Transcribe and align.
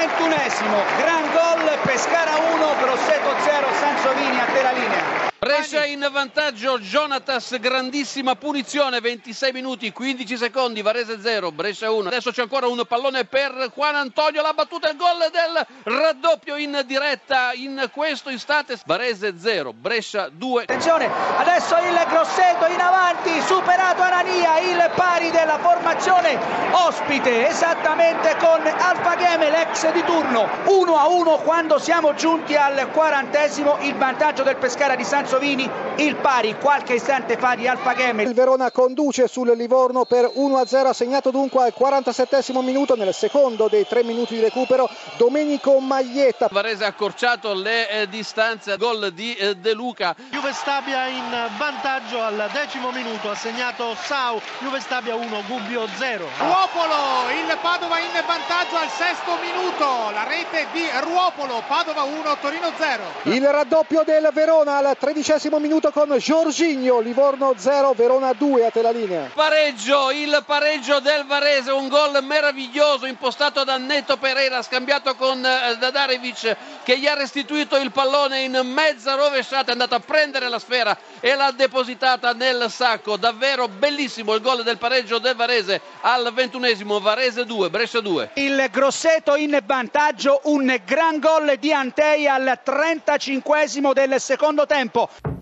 31esimo, 0.00 0.78
gran 0.98 1.22
gol, 1.34 1.78
Pescara 1.84 2.32
1, 2.38 2.74
Grosseto 2.80 3.36
0, 3.44 3.66
Sansovini 3.80 4.40
a 4.40 4.46
te 4.46 4.62
la 4.62 4.72
linea. 4.72 5.29
Brescia 5.40 5.86
in 5.86 6.06
vantaggio, 6.12 6.78
Jonatas, 6.78 7.58
grandissima 7.58 8.36
punizione, 8.36 9.00
26 9.00 9.52
minuti, 9.52 9.90
15 9.90 10.36
secondi, 10.36 10.82
Varese 10.82 11.18
0, 11.18 11.50
Brescia 11.50 11.90
1. 11.90 12.08
Adesso 12.08 12.30
c'è 12.30 12.42
ancora 12.42 12.66
un 12.66 12.84
pallone 12.86 13.24
per 13.24 13.72
Juan 13.74 13.94
Antonio, 13.94 14.42
la 14.42 14.52
battuta, 14.52 14.90
il 14.90 14.98
gol 14.98 15.30
del 15.32 15.66
raddoppio 15.84 16.56
in 16.56 16.82
diretta 16.84 17.52
in 17.54 17.88
questo 17.90 18.28
istante. 18.28 18.78
Varese 18.84 19.38
0, 19.38 19.72
Brescia 19.72 20.28
2. 20.30 20.64
Attenzione, 20.64 21.08
adesso 21.38 21.74
il 21.76 22.04
Grosseto 22.10 22.66
in 22.66 22.80
avanti, 22.80 23.40
superato 23.40 24.02
Anania, 24.02 24.58
il 24.58 24.90
pari 24.94 25.30
della 25.30 25.58
formazione 25.58 26.38
ospite, 26.72 27.48
esattamente 27.48 28.36
con 28.36 28.60
Alfa 28.66 29.14
Game, 29.14 29.48
l'ex 29.48 29.90
di 29.90 30.04
turno. 30.04 30.46
1 30.66 30.96
a 30.96 31.08
1 31.08 31.38
quando 31.38 31.78
siamo 31.78 32.12
giunti 32.12 32.54
al 32.54 32.90
quarantesimo, 32.90 33.78
il 33.80 33.94
vantaggio 33.94 34.42
del 34.42 34.56
Pescara 34.56 34.94
di 34.94 35.04
San 35.04 35.28
Sovini, 35.30 35.70
il 35.98 36.16
pari 36.16 36.56
qualche 36.60 36.94
istante 36.94 37.36
fa 37.36 37.54
di 37.54 37.68
Alfa 37.68 37.92
Game. 37.92 38.24
Il 38.24 38.34
Verona 38.34 38.72
conduce 38.72 39.28
sul 39.28 39.56
Livorno 39.56 40.04
per 40.04 40.28
1-0, 40.34 40.86
ha 40.86 40.92
segnato 40.92 41.30
dunque 41.30 41.62
al 41.62 41.72
47 41.72 42.42
minuto 42.62 42.96
nel 42.96 43.14
secondo 43.14 43.68
dei 43.68 43.86
tre 43.86 44.02
minuti 44.02 44.34
di 44.34 44.40
recupero 44.40 44.90
Domenico 45.16 45.78
Maglietta. 45.78 46.48
Varese 46.50 46.82
ha 46.82 46.88
accorciato 46.88 47.54
le 47.54 47.88
eh, 47.88 48.08
distanze, 48.08 48.76
gol 48.76 49.12
di 49.12 49.36
eh, 49.36 49.54
De 49.54 49.72
Luca. 49.72 50.16
Juve 50.30 50.52
Stabia 50.52 51.06
in 51.06 51.30
vantaggio 51.56 52.20
al 52.20 52.50
decimo 52.52 52.90
minuto, 52.90 53.30
ha 53.30 53.36
segnato 53.36 53.94
Sau, 54.02 54.40
Juve 54.58 54.80
Stabia 54.80 55.14
1, 55.14 55.44
Gubbio 55.46 55.86
0. 55.96 56.26
Ruopolo, 56.38 57.30
il 57.30 57.56
Padova 57.62 58.00
in 58.00 58.10
vantaggio 58.26 58.76
al 58.76 58.88
sesto 58.88 59.38
minuto, 59.40 60.10
la 60.10 60.24
rete 60.24 60.66
di 60.72 60.88
Ruopolo, 61.02 61.62
Padova 61.68 62.02
1, 62.02 62.36
Torino 62.40 62.72
0. 62.76 63.02
Il 63.32 63.46
raddoppio 63.46 64.02
del 64.02 64.28
Verona 64.32 64.78
al 64.78 64.96
tredicesimo 65.20 65.58
minuto 65.58 65.90
con 65.90 66.16
Giorginio, 66.16 66.98
Livorno 66.98 67.52
0, 67.54 67.92
Verona 67.92 68.32
2 68.32 68.64
a 68.64 68.70
te 68.70 68.80
la 68.80 68.90
linea. 68.90 69.30
Pareggio, 69.34 70.10
il 70.10 70.42
pareggio 70.46 70.98
del 71.00 71.26
Varese, 71.26 71.70
un 71.72 71.88
gol 71.88 72.24
meraviglioso 72.24 73.04
impostato 73.04 73.62
da 73.62 73.76
Netto 73.76 74.16
Pereira, 74.16 74.62
scambiato 74.62 75.14
con 75.16 75.44
eh, 75.44 75.76
Dadarevic 75.78 76.56
che 76.82 76.98
gli 76.98 77.06
ha 77.06 77.12
restituito 77.12 77.76
il 77.76 77.92
pallone 77.92 78.40
in 78.44 78.58
mezza 78.64 79.14
rovesciata, 79.14 79.68
è 79.68 79.72
andato 79.72 79.94
a 79.94 80.00
prendere 80.00 80.48
la 80.48 80.58
sfera 80.58 80.96
e 81.20 81.34
l'ha 81.34 81.50
depositata 81.50 82.32
nel 82.32 82.70
sacco. 82.70 83.18
Davvero 83.18 83.68
bellissimo 83.68 84.32
il 84.32 84.40
gol 84.40 84.62
del 84.62 84.78
pareggio 84.78 85.18
del 85.18 85.34
Varese 85.34 85.82
al 86.00 86.32
ventunesimo, 86.32 86.98
Varese 86.98 87.44
2, 87.44 87.68
Brescia 87.68 88.00
2. 88.00 88.30
Il 88.36 88.68
Grosseto 88.70 89.36
in 89.36 89.58
vantaggio, 89.66 90.40
un 90.44 90.80
gran 90.86 91.18
gol 91.18 91.56
di 91.58 91.74
Antei 91.74 92.26
al 92.26 92.58
35 92.64 93.68
del 93.92 94.18
secondo 94.18 94.64
tempo. 94.64 95.08
well. 95.24 95.39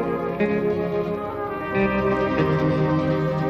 Thank 0.00 0.40
you. 3.44 3.49